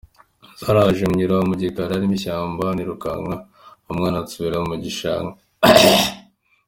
[0.59, 3.35] Zaraje nyura mu gikari hari ishyamba nirukankana
[3.91, 5.31] umwana nsubira mu gishanga”.